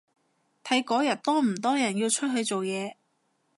[0.63, 2.95] 睇嗰日多唔多人要出去做嘢